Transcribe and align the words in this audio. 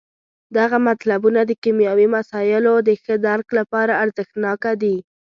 دغه 0.57 0.77
مطلبونه 0.89 1.41
د 1.45 1.51
کیمیاوي 1.63 2.07
مسایلو 2.17 2.73
د 2.87 2.89
ښه 3.01 3.15
درک 3.27 3.47
لپاره 3.59 3.99
ارزښت 4.03 4.33
ناکه 4.43 4.71
دي. 4.81 4.95